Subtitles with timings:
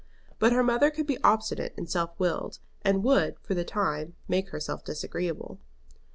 [0.39, 4.49] But her mother could be obstinate and self willed, and would for the time make
[4.49, 5.59] herself disagreeable.